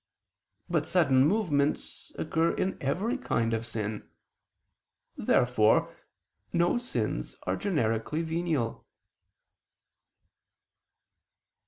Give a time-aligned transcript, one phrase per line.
[0.67, 4.09] But sudden movements occur in every kind of sin.
[5.15, 5.95] Therefore
[6.51, 8.87] no sins are generically venial.